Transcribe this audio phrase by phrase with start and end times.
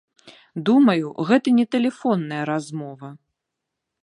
[0.69, 3.07] Думаю, гэта не тэлефонная размова.